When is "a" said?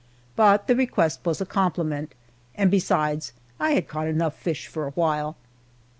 1.41-1.45, 4.87-4.91